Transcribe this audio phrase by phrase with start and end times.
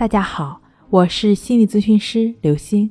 [0.00, 0.58] 大家好，
[0.88, 2.90] 我是心理咨询师刘星。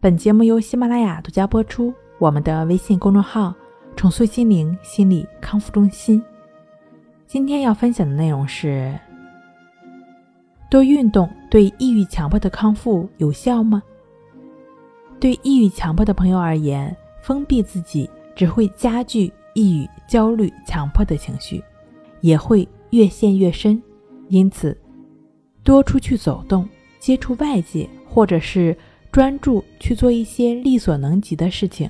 [0.00, 1.92] 本节目由喜马拉雅独家播出。
[2.18, 3.54] 我们的微信公众号
[3.94, 6.24] “重塑心灵心理康复中心”。
[7.28, 8.98] 今天要分享的内容是：
[10.70, 13.82] 多运动对抑郁强迫的康复有效吗？
[15.20, 21.62] 对抑郁强迫的朋友而言，封闭自己只会加剧抑郁、焦虑、强迫的情绪，
[22.22, 23.82] 也会越陷越深。
[24.30, 24.74] 因此，
[25.64, 26.68] 多出去走动，
[27.00, 28.76] 接触外界，或者是
[29.10, 31.88] 专注去做一些力所能及的事情，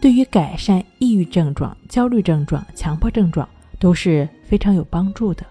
[0.00, 3.48] 对于改善抑郁症状、焦虑症状、强迫症状
[3.78, 5.46] 都是非常有帮助的。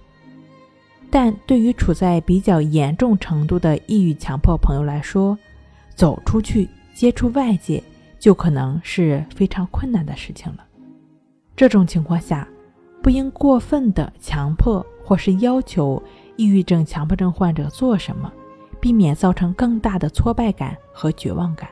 [1.09, 5.37] 但对于处在比较严重程度的抑郁强迫朋友来说，
[5.95, 7.81] 走出去接触外界
[8.19, 10.65] 就可能是非常困难的事情了。
[11.55, 12.45] 这种情况下，
[13.01, 16.03] 不应过分的强迫或是要求。
[16.37, 18.31] 抑郁症、强迫症患者做什么，
[18.79, 21.69] 避免造成更大的挫败感和绝望感？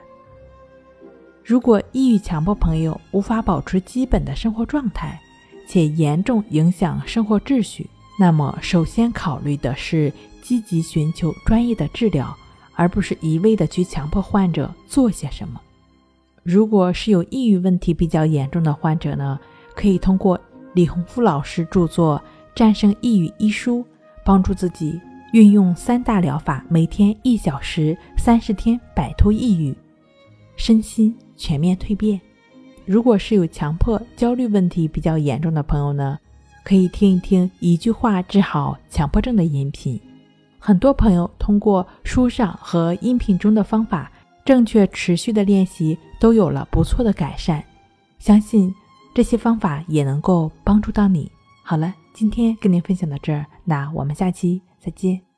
[1.44, 5.20] 如果抑郁强迫朋友无法保持基本的生活状态，
[5.68, 10.12] 且严重影响生活秩序，那么首先考虑的是
[10.42, 12.34] 积极寻求专业的治疗，
[12.76, 15.60] 而不是一味的去强迫患者做些什么。
[16.44, 19.40] 如果是有抑郁问题比较严重的患者呢，
[19.76, 20.40] 可以通过
[20.74, 22.22] 李洪福老师著作
[22.58, 23.86] 《战胜抑郁》一书。
[24.26, 25.00] 帮助自己
[25.34, 29.76] 运用三大疗法，每天一小时，三十天摆脱抑郁，
[30.56, 32.20] 身心全面蜕变。
[32.86, 36.20] 如果是有强迫焦虑问题比较严重的朋友呢，
[36.64, 40.00] 可以听一听一句话治好强迫症的音频。
[40.60, 44.12] 很多朋友通过书上和音频中的方法，
[44.46, 47.64] 正确持续的练习，都有了不错的改善。
[48.20, 48.74] 相信
[49.14, 51.32] 这些方法也能够帮助到你。
[51.64, 51.94] 好了。
[52.14, 55.33] 今天跟您分享到这儿，那我们下期再见。